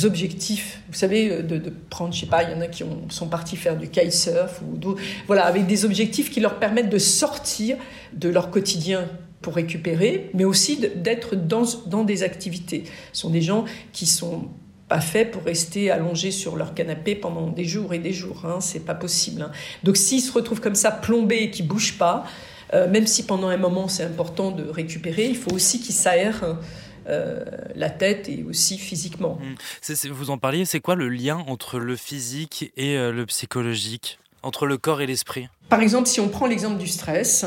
objectifs. 0.04 0.82
Vous 0.90 0.98
savez, 0.98 1.44
de, 1.44 1.74
prendre, 1.90 2.14
je 2.14 2.22
sais 2.22 2.26
pas, 2.26 2.44
il 2.44 2.52
y 2.52 2.54
en 2.54 2.62
a 2.62 2.68
qui 2.68 2.84
sont 3.10 3.28
partis 3.28 3.56
faire 3.56 3.78
du 3.78 3.90
kitesurf 3.90 4.62
ou 4.62 4.96
voilà, 5.28 5.46
avec 5.46 5.68
des 5.68 5.86
objectifs 5.86 6.30
qui 6.30 6.40
leur 6.40 6.60
permettent 6.60 6.90
de 6.90 6.98
sortir 6.98 7.78
de 8.14 8.30
leur 8.30 8.52
quotidien 8.52 9.08
pour 9.42 9.56
récupérer, 9.56 10.30
mais 10.34 10.46
aussi 10.46 10.78
d'être 10.96 11.36
dans, 11.36 12.04
des 12.04 12.24
activités. 12.24 12.84
Ce 13.14 13.22
sont 13.22 13.30
des 13.30 13.42
gens 13.42 13.66
qui 13.94 14.06
sont 14.06 14.50
pas 14.90 15.02
fait 15.02 15.26
pour 15.26 15.44
rester 15.44 15.92
allongés 15.92 16.32
sur 16.32 16.56
leur 16.56 16.74
canapé 16.74 17.14
pendant 17.14 17.48
des 17.48 17.66
jours 17.66 17.94
et 17.94 18.00
des 18.00 18.14
jours. 18.14 18.46
Hein, 18.46 18.60
c'est 18.62 18.86
pas 18.86 18.96
possible. 18.96 19.42
Hein. 19.42 19.52
Donc 19.84 19.98
s'ils 19.98 20.22
se 20.22 20.32
retrouvent 20.32 20.62
comme 20.62 20.76
ça 20.76 20.92
plombés 20.92 21.44
et 21.44 21.52
qu'ils 21.52 21.68
bougent 21.68 21.98
pas, 21.98 22.26
euh, 22.74 22.90
même 22.90 23.06
si 23.06 23.24
pendant 23.24 23.50
un 23.50 23.58
moment 23.58 23.88
c'est 23.88 24.04
important 24.04 24.52
de 24.52 24.64
récupérer, 24.64 25.28
il 25.28 25.36
faut 25.36 25.52
aussi 25.52 25.80
qu'ils 25.80 25.96
s'aèrent. 25.96 26.58
Euh, 27.08 27.46
la 27.76 27.90
tête 27.90 28.28
et 28.28 28.44
aussi 28.44 28.78
physiquement. 28.78 29.40
Mmh. 29.42 30.10
vous 30.10 30.30
en 30.30 30.38
parliez, 30.38 30.66
c'est 30.66 30.82
quoi 30.82 30.96
le 30.96 31.08
lien 31.08 31.38
entre 31.48 31.80
le 31.80 31.96
physique 31.96 32.74
et 32.76 32.98
euh, 32.98 33.14
le 33.14 33.26
psychologique, 33.26 34.20
entre 34.44 34.66
le 34.66 34.78
corps 34.78 35.00
et 35.00 35.06
l'esprit? 35.06 35.48
Par 35.70 35.80
exemple, 35.80 36.10
si 36.10 36.20
on 36.20 36.28
prend 36.28 36.48
l'exemple 36.48 36.78
du 36.78 36.88
stress, 36.88 37.46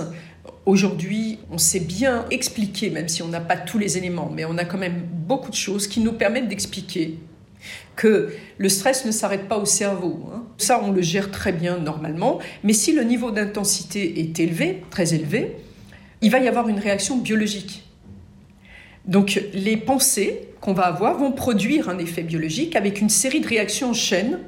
Aujourd'hui, 0.67 1.39
on 1.51 1.59
sait 1.59 1.81
bien 1.81 2.27
expliquer, 2.31 2.91
même 2.91 3.09
si 3.09 3.23
on 3.23 3.29
n'a 3.29 3.41
pas 3.41 3.57
tous 3.57 3.79
les 3.79 3.97
éléments, 3.97 4.31
mais 4.33 4.45
on 4.45 4.59
a 4.59 4.65
quand 4.65 4.79
même 4.79 5.03
beaucoup 5.11 5.51
de 5.51 5.57
choses 5.57 5.87
qui 5.87 6.01
nous 6.01 6.13
permettent 6.13 6.49
d'expliquer 6.49 7.19
que 7.97 8.33
le 8.57 8.69
stress 8.69 9.05
ne 9.05 9.11
s'arrête 9.11 9.49
pas 9.49 9.59
au 9.59 9.65
cerveau. 9.65 10.31
Hein. 10.33 10.45
Ça, 10.59 10.81
on 10.83 10.93
le 10.93 11.03
gère 11.03 11.31
très 11.31 11.53
bien 11.53 11.79
normalement. 11.79 12.39
Mais 12.63 12.73
si 12.73 12.93
le 12.93 13.03
niveau 13.05 13.31
d'intensité 13.31 14.21
est 14.21 14.39
élevé, 14.39 14.83
très 14.91 15.15
élevé, 15.15 15.57
il 16.21 16.31
va 16.31 16.39
y 16.39 16.49
avoir 16.49 16.69
une 16.69 16.79
réaction 16.79 17.19
biologique. 17.19 17.83
Donc 19.11 19.43
les 19.53 19.77
pensées 19.77 20.49
qu'on 20.61 20.73
va 20.73 20.85
avoir 20.85 21.19
vont 21.19 21.33
produire 21.33 21.89
un 21.89 21.99
effet 21.99 22.23
biologique 22.23 22.77
avec 22.77 23.01
une 23.01 23.09
série 23.09 23.41
de 23.41 23.49
réactions 23.49 23.91
en 23.91 23.93
chaîne. 23.93 24.39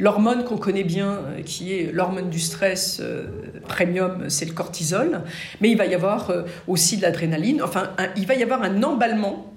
L'hormone 0.00 0.44
qu'on 0.44 0.58
connaît 0.58 0.84
bien, 0.84 1.10
euh, 1.10 1.42
qui 1.42 1.72
est 1.72 1.92
l'hormone 1.92 2.28
du 2.28 2.40
stress 2.40 2.98
euh, 3.00 3.26
premium, 3.68 4.28
c'est 4.28 4.44
le 4.44 4.52
cortisol, 4.52 5.22
mais 5.60 5.70
il 5.70 5.76
va 5.76 5.86
y 5.86 5.94
avoir 5.94 6.30
euh, 6.30 6.42
aussi 6.66 6.96
de 6.96 7.02
l'adrénaline, 7.02 7.62
enfin 7.62 7.90
il 8.16 8.26
va 8.26 8.34
y 8.34 8.42
avoir 8.42 8.62
un 8.62 8.82
emballement 8.82 9.52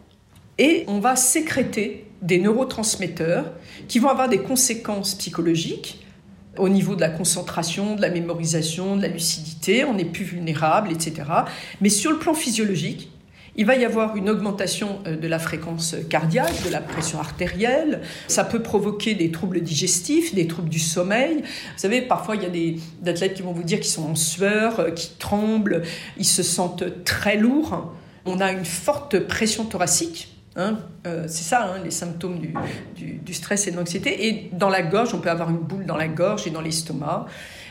et 0.58 0.84
on 0.88 1.00
va 1.00 1.16
sécréter 1.16 2.08
des 2.22 2.40
neurotransmetteurs 2.40 3.52
qui 3.88 4.00
vont 4.00 4.10
avoir 4.10 4.30
des 4.30 4.40
conséquences 4.40 5.16
psychologiques 5.16 6.06
au 6.58 6.70
niveau 6.70 6.96
de 6.96 7.02
la 7.02 7.10
concentration, 7.10 7.96
de 7.96 8.02
la 8.02 8.10
mémorisation, 8.10 8.96
de 8.98 9.04
la 9.04 9.08
lucidité, 9.08 9.86
on 9.86 9.98
est 9.98 10.06
plus 10.06 10.26
vulnérable, 10.26 10.92
etc. 10.92 11.24
Mais 11.82 11.90
sur 11.90 12.12
le 12.12 12.18
plan 12.18 12.34
physiologique, 12.34 13.11
il 13.56 13.66
va 13.66 13.76
y 13.76 13.86
avoir 13.86 14.16
une 14.16 14.30
augmentation 14.30 15.00
euh, 15.06 15.16
de 15.16 15.28
la 15.28 15.40
fréquence 15.40 15.96
cardiaque, 16.10 16.64
de 16.66 16.70
la 16.70 16.82
pression 16.82 17.20
artérielle. 17.20 18.02
Ça 18.28 18.44
peut 18.44 18.62
provoquer 18.62 19.14
des 19.16 19.32
troubles 19.32 19.62
digestifs, 19.62 20.34
des 20.34 20.48
troubles 20.48 20.70
du 20.70 20.80
sommeil. 20.80 21.38
Vous 21.38 21.78
savez, 21.78 22.02
parfois, 22.02 22.36
il 22.36 22.44
y 22.44 22.46
a 22.46 22.50
des 22.50 22.80
athlètes 23.06 23.34
qui 23.34 23.42
vont 23.42 23.54
vous 23.54 23.64
dire 23.64 23.80
qu'ils 23.80 23.92
sont 23.92 24.10
en 24.10 24.16
sueur, 24.16 24.80
euh, 24.80 24.92
qui 24.92 25.12
tremblent, 25.20 25.84
ils 26.18 26.26
se 26.26 26.44
sentent 26.44 27.04
très 27.04 27.38
lourds. 27.38 27.94
On 28.26 28.40
a 28.40 28.52
une 28.52 28.66
forte 28.66 29.20
pression 29.20 29.66
thoracique 29.66 30.32
Hein, 30.58 30.80
euh, 31.08 31.24
c'est 31.28 31.44
ça, 31.44 31.64
hein, 31.64 31.82
les 31.82 31.92
symptômes 31.92 32.40
du, 32.40 33.34
stress 33.34 33.68
et 33.68 33.72
de 33.72 33.78
l'anxiété. 33.78 34.28
Et 34.28 34.50
dans 34.52 34.70
la 34.70 34.82
gorge, 34.82 35.14
on 35.14 35.20
peut 35.20 35.30
avoir 35.30 35.50
une 35.50 35.60
boule 35.60 35.86
dans 35.86 35.96
la 35.96 36.10
gorge 36.10 36.46
et 36.46 36.50
dans 36.50 36.62
l'estomac. 36.62 37.26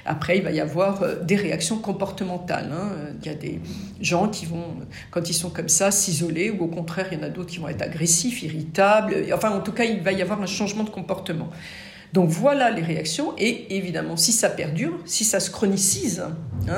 Après, 0.04 0.38
il 0.38 0.42
va 0.42 0.50
y 0.50 0.60
avoir 0.60 1.02
euh, 1.02 1.16
des 1.22 1.36
réactions 1.36 1.78
comportementales. 1.78 2.70
Hein. 2.72 2.90
Il 3.20 3.26
y 3.26 3.30
a 3.30 3.34
des 3.34 3.60
gens 4.00 4.28
qui 4.28 4.46
vont, 4.46 4.76
quand 5.10 5.28
ils 5.28 5.34
sont 5.34 5.50
comme 5.50 5.68
ça, 5.68 5.90
s'isoler, 5.90 6.50
ou 6.50 6.64
au 6.64 6.68
contraire, 6.68 7.08
il 7.12 7.18
y 7.18 7.20
en 7.20 7.24
a 7.24 7.28
d'autres 7.28 7.50
qui 7.50 7.58
vont 7.58 7.68
être 7.68 7.82
agressifs, 7.82 8.42
irritables. 8.42 9.14
Enfin, 9.34 9.50
en 9.50 9.60
tout 9.60 9.72
cas, 9.72 9.84
il 9.84 10.00
va 10.00 10.12
y 10.12 10.22
avoir 10.22 10.40
un 10.40 10.46
changement 10.46 10.84
de 10.84 10.90
comportement. 10.90 11.50
Donc 12.12 12.28
voilà 12.30 12.70
les 12.70 12.82
réactions. 12.82 13.34
Et 13.38 13.76
évidemment, 13.76 14.16
si 14.16 14.32
ça 14.32 14.50
perdure, 14.50 14.98
si 15.04 15.24
ça 15.24 15.38
se 15.38 15.50
chronicise, 15.50 16.24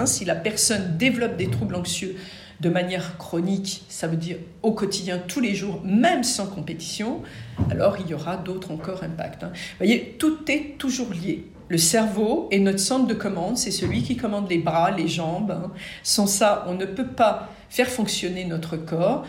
si 0.05 0.25
la 0.25 0.35
personne 0.35 0.97
développe 0.99 1.37
des 1.37 1.49
troubles 1.49 1.75
anxieux, 1.75 2.17
de 2.63 2.69
manière 2.69 3.19
chronique, 3.19 3.85
ça 3.89 4.07
veut 4.07 4.17
dire 4.17 4.37
au 4.63 4.71
quotidien, 4.73 5.19
tous 5.19 5.41
les 5.41 5.53
jours, 5.53 5.83
même 5.85 6.23
sans 6.23 6.47
compétition, 6.47 7.23
alors 7.71 7.97
il 7.99 8.09
y 8.09 8.15
aura 8.15 8.37
d'autres 8.37 8.71
encore 8.71 9.03
impacts. 9.03 9.43
Hein. 9.43 9.51
Vous 9.53 9.79
voyez, 9.79 10.17
tout 10.17 10.39
est 10.49 10.79
toujours 10.79 11.13
lié. 11.13 11.45
Le 11.73 11.79
cerveau 11.79 12.49
est 12.51 12.59
notre 12.59 12.81
centre 12.81 13.07
de 13.07 13.15
commande, 13.15 13.57
c'est 13.57 13.71
celui 13.71 14.03
qui 14.03 14.15
commande 14.15 14.51
les 14.51 14.59
bras, 14.59 14.91
les 14.91 15.09
jambes. 15.09 15.53
Hein. 15.53 15.73
Sans 16.03 16.27
ça, 16.27 16.67
on 16.69 16.75
ne 16.75 16.85
peut 16.85 17.07
pas 17.07 17.49
faire 17.71 17.89
fonctionner 17.89 18.45
notre 18.45 18.77
corps. 18.77 19.25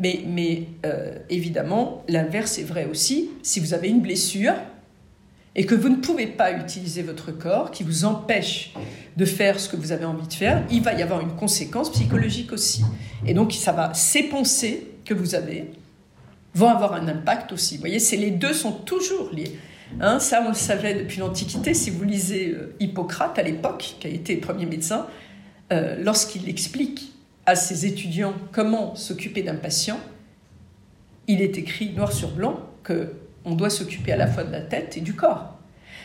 Mais, 0.00 0.24
mais 0.26 0.64
euh, 0.84 1.16
évidemment, 1.30 2.02
l'inverse 2.08 2.58
est 2.58 2.64
vrai 2.64 2.88
aussi. 2.90 3.30
Si 3.44 3.60
vous 3.60 3.72
avez 3.72 3.88
une 3.88 4.00
blessure, 4.00 4.54
et 5.54 5.64
que 5.64 5.76
vous 5.76 5.88
ne 5.88 5.94
pouvez 5.94 6.26
pas 6.26 6.50
utiliser 6.50 7.02
votre 7.02 7.30
corps, 7.30 7.70
qui 7.70 7.84
vous 7.84 8.04
empêche 8.04 8.74
de 9.16 9.24
faire 9.24 9.60
ce 9.60 9.68
que 9.68 9.76
vous 9.76 9.92
avez 9.92 10.06
envie 10.06 10.26
de 10.26 10.34
faire, 10.34 10.64
il 10.72 10.82
va 10.82 10.92
y 10.92 11.02
avoir 11.02 11.20
une 11.20 11.36
conséquence 11.36 11.92
psychologique 11.92 12.50
aussi. 12.52 12.82
Et 13.24 13.32
donc, 13.32 13.52
ça 13.52 13.70
va, 13.70 13.94
ces 13.94 14.24
pensées 14.24 14.88
que 15.04 15.14
vous 15.14 15.36
avez 15.36 15.70
vont 16.52 16.68
avoir 16.68 16.94
un 16.94 17.06
impact 17.06 17.52
aussi. 17.52 17.76
Vous 17.76 17.82
voyez, 17.82 18.00
les 18.16 18.32
deux 18.32 18.54
sont 18.54 18.72
toujours 18.72 19.30
liés. 19.32 19.56
Hein, 20.00 20.18
ça, 20.18 20.42
on 20.44 20.48
le 20.48 20.54
savait 20.54 20.94
depuis 20.94 21.20
l'Antiquité. 21.20 21.74
Si 21.74 21.90
vous 21.90 22.04
lisez 22.04 22.50
euh, 22.50 22.74
Hippocrate 22.80 23.38
à 23.38 23.42
l'époque, 23.42 23.96
qui 24.00 24.06
a 24.06 24.10
été 24.10 24.36
premier 24.36 24.66
médecin, 24.66 25.06
euh, 25.72 25.96
lorsqu'il 26.02 26.48
explique 26.48 27.12
à 27.46 27.54
ses 27.54 27.86
étudiants 27.86 28.34
comment 28.52 28.94
s'occuper 28.94 29.42
d'un 29.42 29.54
patient, 29.54 29.98
il 31.28 31.40
est 31.40 31.58
écrit 31.58 31.92
noir 31.92 32.12
sur 32.12 32.30
blanc 32.30 32.60
que 32.82 33.12
on 33.44 33.54
doit 33.54 33.70
s'occuper 33.70 34.12
à 34.12 34.16
la 34.16 34.26
fois 34.26 34.42
de 34.42 34.50
la 34.50 34.60
tête 34.60 34.96
et 34.96 35.00
du 35.00 35.14
corps. 35.14 35.55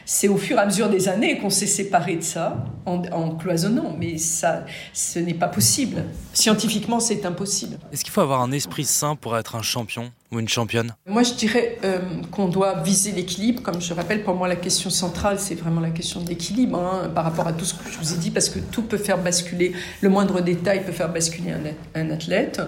C'est 0.05 0.27
au 0.27 0.37
fur 0.37 0.57
et 0.57 0.59
à 0.59 0.65
mesure 0.65 0.89
des 0.89 1.07
années 1.07 1.37
qu'on 1.37 1.49
s'est 1.49 1.67
séparé 1.67 2.15
de 2.15 2.23
ça 2.23 2.65
en, 2.85 3.35
cloisonnant, 3.35 3.95
mais 3.97 4.17
ça, 4.17 4.65
ce 4.93 5.19
n'est 5.19 5.33
pas 5.33 5.47
possible. 5.47 6.03
Scientifiquement, 6.33 6.99
c'est 6.99 7.25
impossible. 7.25 7.77
Est-ce 7.91 8.03
qu'il 8.03 8.11
faut 8.11 8.21
avoir 8.21 8.41
un 8.41 8.51
esprit 8.51 8.85
sain 8.85 9.15
pour 9.15 9.37
être 9.37 9.55
un 9.55 9.61
champion 9.61 10.11
ou 10.31 10.39
une 10.39 10.49
championne? 10.49 10.93
Moi, 11.05 11.23
je 11.23 11.33
dirais 11.33 11.77
euh, 11.83 11.99
qu'on 12.31 12.47
doit 12.47 12.81
viser 12.81 13.11
l'équilibre. 13.11 13.61
Comme 13.61 13.81
je 13.81 13.93
rappelle, 13.93 14.23
pour 14.23 14.35
moi, 14.35 14.47
la 14.47 14.55
question 14.55 14.89
centrale, 14.89 15.39
c'est 15.39 15.55
vraiment 15.55 15.81
la 15.81 15.91
question 15.91 16.21
de 16.21 16.29
l'équilibre 16.29 16.79
hein, 16.79 17.09
par 17.13 17.23
rapport 17.23 17.47
à 17.47 17.53
tout 17.53 17.65
ce 17.65 17.73
que 17.73 17.89
je 17.89 17.97
vous 17.97 18.13
ai 18.13 18.17
dit, 18.17 18.31
parce 18.31 18.49
que 18.49 18.59
tout 18.59 18.83
peut 18.83 18.97
faire 18.97 19.17
basculer, 19.17 19.73
le 20.01 20.09
moindre 20.09 20.41
détail 20.41 20.83
peut 20.83 20.91
faire 20.91 21.11
basculer 21.11 21.53
un, 21.95 22.09
athlète. 22.09 22.61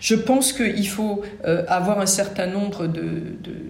Je 0.00 0.16
pense 0.16 0.52
qu'il 0.52 0.88
faut 0.88 1.22
euh, 1.44 1.64
avoir 1.68 2.00
un 2.00 2.06
certain 2.06 2.46
nombre 2.46 2.86
de 2.86 3.36
de 3.42 3.62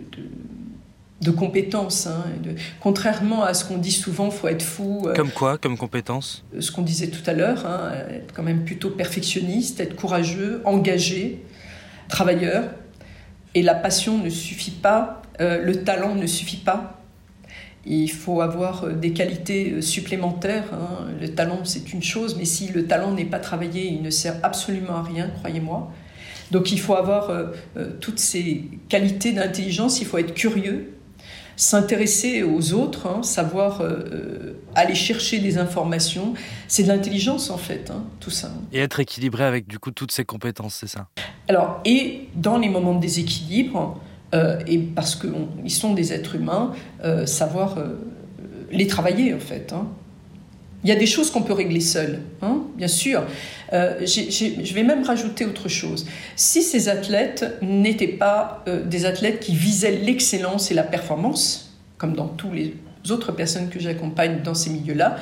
compétences. 1.30 2.06
Hein, 2.06 2.24
contrairement 2.80 3.44
à 3.44 3.54
ce 3.54 3.64
qu'on 3.64 3.78
dit 3.78 3.92
souvent, 3.92 4.30
faut 4.30 4.48
être 4.48 4.62
fou. 4.62 5.08
Comme 5.14 5.30
quoi, 5.30 5.58
comme 5.58 5.76
compétences? 5.76 6.44
Ce 6.58 6.70
qu'on 6.72 6.82
disait 6.82 7.08
tout 7.08 7.28
à 7.30 7.32
l'heure, 7.32 7.66
hein, 7.66 7.92
être 8.10 8.32
quand 8.34 8.42
même 8.42 8.64
plutôt 8.64 8.90
perfectionniste, 8.90 9.80
être 9.80 9.96
courageux, 9.96 10.62
engagé, 10.64 11.42
travailleur. 12.08 12.64
Et 13.54 13.62
la 13.62 13.74
passion 13.74 14.18
ne 14.18 14.30
suffit 14.30 14.70
pas, 14.70 15.22
le 15.38 15.72
talent 15.84 16.14
ne 16.14 16.26
suffit 16.26 16.56
pas. 16.56 17.02
Il 17.84 18.10
faut 18.10 18.40
avoir 18.40 18.84
euh, 18.84 18.92
des 18.92 19.12
qualités 19.12 19.72
euh, 19.72 19.80
supplémentaires. 19.80 20.72
Hein. 20.72 21.08
Le 21.20 21.34
talent, 21.34 21.64
c'est 21.64 21.92
une 21.92 22.02
chose, 22.02 22.36
mais 22.36 22.44
si 22.44 22.68
le 22.68 22.86
talent 22.86 23.12
n'est 23.12 23.24
pas 23.24 23.40
travaillé, 23.40 23.86
il 23.86 24.02
ne 24.02 24.10
sert 24.10 24.36
absolument 24.42 24.96
à 24.96 25.02
rien, 25.02 25.28
croyez-moi. 25.38 25.90
Donc 26.52 26.70
il 26.70 26.78
faut 26.78 26.94
avoir 26.94 27.30
euh, 27.30 27.52
toutes 28.00 28.18
ces 28.18 28.68
qualités 28.88 29.32
d'intelligence, 29.32 30.00
il 30.00 30.06
faut 30.06 30.18
être 30.18 30.34
curieux, 30.34 30.92
s'intéresser 31.56 32.42
aux 32.42 32.72
autres, 32.72 33.06
hein, 33.06 33.22
savoir 33.22 33.82
aller 34.74 34.94
chercher 34.94 35.38
des 35.38 35.58
informations. 35.58 36.34
C'est 36.68 36.84
de 36.84 36.88
l'intelligence 36.88 37.50
en 37.50 37.58
fait, 37.58 37.90
hein, 37.90 38.04
tout 38.20 38.30
ça. 38.30 38.50
Et 38.72 38.78
être 38.78 39.00
équilibré 39.00 39.44
avec 39.44 39.66
du 39.66 39.78
coup 39.78 39.90
toutes 39.90 40.12
ces 40.12 40.24
compétences, 40.24 40.74
c'est 40.74 40.88
ça? 40.88 41.08
Alors, 41.48 41.80
et 41.84 42.28
dans 42.34 42.58
les 42.58 42.68
moments 42.68 42.94
de 42.94 43.00
déséquilibre, 43.00 44.00
euh, 44.34 44.58
et 44.66 44.78
parce 44.78 45.16
qu'ils 45.16 45.70
sont 45.70 45.92
des 45.92 46.12
êtres 46.12 46.36
humains, 46.36 46.72
euh, 47.04 47.26
savoir 47.26 47.76
euh, 47.76 47.98
les 48.70 48.86
travailler 48.86 49.34
en 49.34 49.38
fait. 49.38 49.72
Hein. 49.72 49.88
Il 50.84 50.88
y 50.88 50.92
a 50.92 50.96
des 50.96 51.06
choses 51.06 51.30
qu'on 51.30 51.42
peut 51.42 51.52
régler 51.52 51.80
seul, 51.80 52.22
hein, 52.40 52.62
bien 52.76 52.88
sûr. 52.88 53.24
je 53.70 54.74
vais 54.74 54.82
même 54.82 55.04
rajouter 55.04 55.44
autre 55.44 55.68
chose. 55.68 56.06
Si 56.34 56.62
ces 56.62 56.88
athlètes 56.88 57.58
n'étaient 57.62 58.08
pas 58.08 58.64
des 58.86 59.06
athlètes 59.06 59.40
qui 59.40 59.54
visaient 59.54 59.98
l'excellence 59.98 60.70
et 60.72 60.74
la 60.74 60.82
performance, 60.82 61.72
comme 61.98 62.14
dans 62.14 62.26
tous 62.26 62.50
les 62.52 62.74
autres 63.10 63.30
personnes 63.30 63.68
que 63.68 63.78
j'accompagne 63.78 64.42
dans 64.42 64.54
ces 64.54 64.70
milieux-là, 64.70 65.18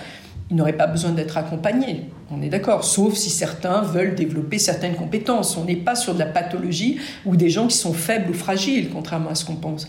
ils 0.51 0.57
n'auraient 0.57 0.73
pas 0.73 0.89
besoin 0.89 1.11
d'être 1.11 1.37
accompagnés. 1.37 2.07
On 2.31 2.43
est 2.43 2.49
d'accord, 2.49 2.85
sauf 2.85 3.15
si 3.15 3.31
certains 3.31 3.83
veulent 3.83 4.15
développer 4.15 4.59
certaines 4.59 4.97
compétences. 4.97 5.57
On 5.57 5.65
n'est 5.65 5.77
pas 5.77 5.95
sur 5.95 6.15
de 6.15 6.19
la 6.19 6.27
pathologie 6.27 6.99
ou 7.25 7.37
des 7.37 7.51
gens 7.51 7.69
qui 7.69 7.77
sont 7.77 7.93
faibles 7.93 8.31
ou 8.31 8.35
fragiles, 8.35 8.91
contrairement 8.93 9.31
à 9.31 9.35
ce 9.35 9.45
qu'on 9.45 9.57
pense. 9.57 9.89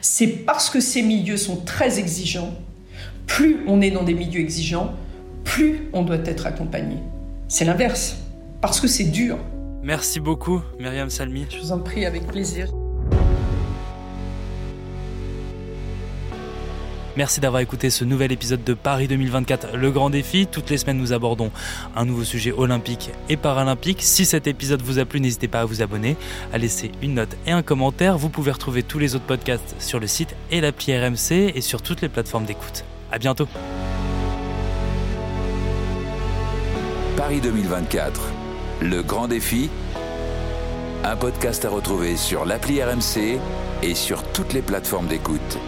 C'est 0.00 0.28
parce 0.28 0.70
que 0.70 0.80
ces 0.80 1.02
milieux 1.02 1.36
sont 1.36 1.56
très 1.56 1.98
exigeants. 1.98 2.54
Plus 3.28 3.58
on 3.68 3.80
est 3.80 3.92
dans 3.92 4.02
des 4.02 4.14
milieux 4.14 4.40
exigeants, 4.40 4.94
plus 5.44 5.88
on 5.92 6.02
doit 6.02 6.18
être 6.24 6.46
accompagné. 6.46 6.96
C'est 7.46 7.64
l'inverse, 7.64 8.16
parce 8.60 8.80
que 8.80 8.88
c'est 8.88 9.04
dur. 9.04 9.38
Merci 9.82 10.18
beaucoup, 10.18 10.60
Myriam 10.80 11.08
Salmi. 11.08 11.46
Je 11.48 11.58
vous 11.58 11.70
en 11.70 11.78
prie, 11.78 12.04
avec 12.04 12.26
plaisir. 12.26 12.72
Merci 17.16 17.40
d'avoir 17.40 17.60
écouté 17.60 17.90
ce 17.90 18.04
nouvel 18.04 18.32
épisode 18.32 18.64
de 18.64 18.74
Paris 18.74 19.08
2024, 19.08 19.76
le 19.76 19.90
grand 19.90 20.08
défi. 20.08 20.46
Toutes 20.46 20.70
les 20.70 20.78
semaines, 20.78 20.98
nous 20.98 21.12
abordons 21.12 21.50
un 21.96 22.04
nouveau 22.04 22.24
sujet 22.24 22.52
olympique 22.52 23.10
et 23.28 23.36
paralympique. 23.36 24.02
Si 24.02 24.24
cet 24.24 24.46
épisode 24.46 24.82
vous 24.82 24.98
a 24.98 25.04
plu, 25.04 25.20
n'hésitez 25.20 25.48
pas 25.48 25.60
à 25.60 25.64
vous 25.64 25.82
abonner, 25.82 26.16
à 26.52 26.58
laisser 26.58 26.92
une 27.02 27.14
note 27.14 27.36
et 27.46 27.50
un 27.50 27.62
commentaire. 27.62 28.18
Vous 28.18 28.30
pouvez 28.30 28.52
retrouver 28.52 28.82
tous 28.82 28.98
les 28.98 29.14
autres 29.14 29.26
podcasts 29.26 29.74
sur 29.80 30.00
le 30.00 30.06
site 30.06 30.34
et 30.50 30.60
l'appli 30.60 30.96
RMC 30.96 31.52
et 31.54 31.60
sur 31.60 31.82
toutes 31.82 32.00
les 32.00 32.08
plateformes 32.08 32.44
d'écoute. 32.44 32.84
À 33.10 33.18
bientôt. 33.18 33.48
Paris 37.16 37.40
2024, 37.40 38.20
le 38.82 39.02
grand 39.02 39.28
défi. 39.28 39.70
Un 41.04 41.16
podcast 41.16 41.64
à 41.64 41.70
retrouver 41.70 42.16
sur 42.16 42.44
l'appli 42.44 42.82
RMC 42.82 43.40
et 43.82 43.94
sur 43.94 44.22
toutes 44.32 44.52
les 44.52 44.62
plateformes 44.62 45.06
d'écoute. 45.06 45.58